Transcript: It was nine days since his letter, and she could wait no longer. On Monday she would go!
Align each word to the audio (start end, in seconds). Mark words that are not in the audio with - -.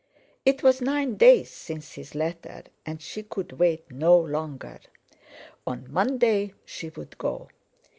It 0.45 0.63
was 0.63 0.81
nine 0.81 1.15
days 1.15 1.51
since 1.51 1.91
his 1.93 2.15
letter, 2.15 2.63
and 2.87 2.99
she 2.99 3.21
could 3.21 3.59
wait 3.59 3.91
no 3.91 4.17
longer. 4.17 4.79
On 5.67 5.85
Monday 5.93 6.55
she 6.65 6.89
would 6.89 7.19
go! 7.19 7.49